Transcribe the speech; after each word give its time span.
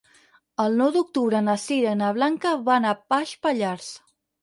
El 0.63 0.77
nou 0.79 0.89
d'octubre 0.95 1.43
na 1.49 1.57
Sira 1.65 1.93
i 1.93 2.01
na 2.01 2.11
Blanca 2.19 2.57
van 2.73 2.91
a 2.93 2.99
Baix 3.15 3.39
Pallars. 3.47 3.97